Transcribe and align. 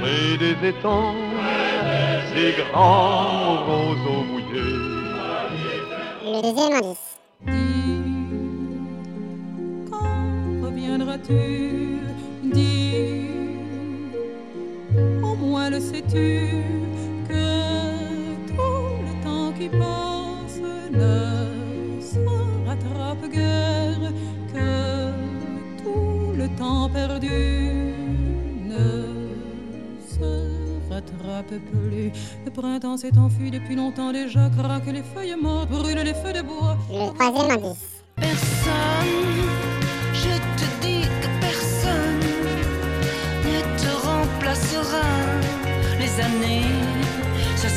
Près 0.00 0.36
des 0.38 0.68
étangs, 0.68 1.14
ces 2.32 2.52
grands 2.62 3.64
roseaux 3.66 4.24
mouillés. 4.30 4.78
Le 6.24 6.42
deuxième 6.42 6.72
indice. 6.74 7.06
Quand 9.90 10.66
reviendras-tu 10.66 11.42
Dis, 12.42 13.28
au 15.22 15.34
moins 15.36 15.70
le 15.70 15.78
sais-tu 15.80 16.64
que 17.28 17.46
tout 18.48 18.94
le 19.06 19.12
temps 19.24 19.52
qui 19.58 19.68
passe 19.68 20.60
ne 20.90 22.00
se 22.00 22.18
rattrape 22.66 23.30
guère, 23.30 24.12
que 24.52 25.12
tout 25.82 26.32
le 26.36 26.48
temps 26.56 26.88
perdu 26.88 27.49
plus. 31.48 32.10
Le 32.44 32.50
printemps 32.50 32.96
s'est 32.96 33.16
enfui 33.16 33.50
depuis 33.50 33.74
longtemps 33.74 34.12
déjà, 34.12 34.50
craque 34.56 34.86
les 34.86 35.02
feuilles 35.02 35.36
mortes, 35.40 35.70
brûlent 35.70 36.04
les 36.04 36.14
feux 36.14 36.32
de 36.32 36.42
bois. 36.42 36.76
Le 36.90 37.12
troisième 37.14 37.50
indice. 37.50 38.02
Personne, 38.16 39.40
je 40.12 40.34
te 40.58 40.66
dis 40.82 41.02
que 41.22 41.28
personne 41.40 42.20
ne 43.44 43.60
te 43.78 44.06
remplacera. 44.06 45.06
Les 45.98 46.20
années, 46.20 46.66
se 47.56 47.68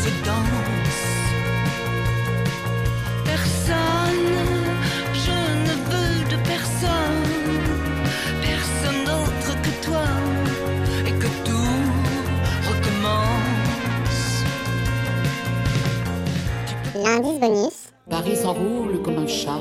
L'indice 17.04 17.38
bonus. 17.38 17.92
Paris 18.10 18.38
s'enroule 18.38 19.02
comme 19.02 19.18
un 19.18 19.28
chat 19.28 19.60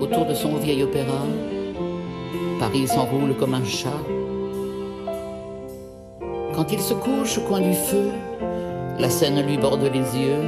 autour 0.00 0.26
de 0.26 0.34
son 0.34 0.56
vieil 0.56 0.82
opéra. 0.82 1.24
Paris 2.60 2.86
s'enroule 2.86 3.34
comme 3.38 3.54
un 3.54 3.64
chat. 3.64 3.88
Quand 6.54 6.70
il 6.70 6.80
se 6.80 6.92
couche 6.92 7.38
au 7.38 7.40
coin 7.40 7.62
du 7.62 7.72
feu, 7.72 8.10
la 8.98 9.08
Seine 9.08 9.46
lui 9.46 9.56
borde 9.56 9.82
les 9.82 10.18
yeux. 10.18 10.42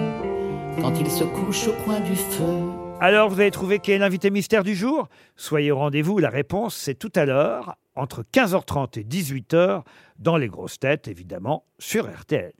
Quand 0.82 0.92
il 1.00 1.10
se 1.10 1.24
couche 1.24 1.68
au 1.68 1.84
coin 1.84 2.00
du 2.00 2.14
feu. 2.14 2.68
Alors, 3.00 3.30
vous 3.30 3.40
avez 3.40 3.50
trouvé 3.50 3.78
qui 3.78 3.92
est 3.92 3.98
l'invité 3.98 4.30
mystère 4.30 4.62
du 4.62 4.74
jour? 4.74 5.08
Soyez 5.36 5.72
au 5.72 5.78
rendez-vous, 5.78 6.18
la 6.18 6.28
réponse 6.28 6.76
c'est 6.76 6.96
tout 6.96 7.12
à 7.14 7.24
l'heure, 7.24 7.76
entre 7.94 8.24
15h30 8.30 9.00
et 9.00 9.04
18h, 9.04 9.84
dans 10.18 10.36
les 10.36 10.48
grosses 10.48 10.78
têtes, 10.78 11.08
évidemment, 11.08 11.64
sur 11.78 12.10
RTL. 12.10 12.52